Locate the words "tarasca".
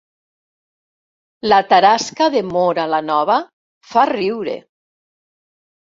1.75-2.31